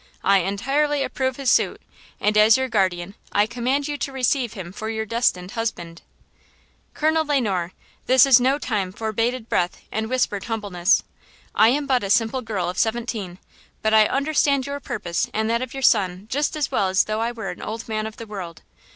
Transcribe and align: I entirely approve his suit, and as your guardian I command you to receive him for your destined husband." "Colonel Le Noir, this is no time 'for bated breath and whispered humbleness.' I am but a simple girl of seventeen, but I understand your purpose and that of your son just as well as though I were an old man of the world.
I 0.23 0.39
entirely 0.39 1.03
approve 1.03 1.35
his 1.35 1.51
suit, 1.51 1.79
and 2.19 2.35
as 2.35 2.57
your 2.57 2.67
guardian 2.67 3.13
I 3.31 3.45
command 3.45 3.87
you 3.87 3.99
to 3.99 4.11
receive 4.11 4.53
him 4.53 4.71
for 4.73 4.89
your 4.89 5.05
destined 5.05 5.51
husband." 5.51 6.01
"Colonel 6.95 7.23
Le 7.23 7.39
Noir, 7.39 7.73
this 8.07 8.25
is 8.25 8.39
no 8.41 8.57
time 8.57 8.91
'for 8.91 9.13
bated 9.13 9.47
breath 9.47 9.79
and 9.91 10.09
whispered 10.09 10.45
humbleness.' 10.45 11.03
I 11.53 11.67
am 11.69 11.85
but 11.85 12.03
a 12.03 12.09
simple 12.09 12.41
girl 12.41 12.67
of 12.67 12.79
seventeen, 12.79 13.37
but 13.83 13.93
I 13.93 14.07
understand 14.07 14.65
your 14.65 14.79
purpose 14.79 15.29
and 15.35 15.47
that 15.51 15.61
of 15.61 15.75
your 15.75 15.83
son 15.83 16.25
just 16.31 16.55
as 16.55 16.71
well 16.71 16.87
as 16.87 17.03
though 17.03 17.21
I 17.21 17.31
were 17.31 17.51
an 17.51 17.61
old 17.61 17.87
man 17.87 18.07
of 18.07 18.17
the 18.17 18.25
world. 18.25 18.63